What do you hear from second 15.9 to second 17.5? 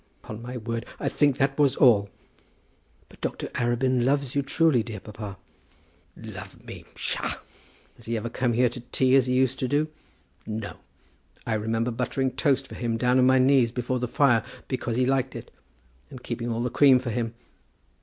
and keeping all the cream for him.